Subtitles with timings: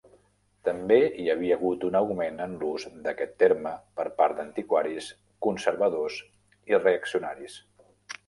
[0.67, 5.09] També hi havia hagut un augment en l'ús d'aquest terme per part d'antiquaris,
[5.49, 6.19] conservadors
[6.73, 7.59] i reaccionaris.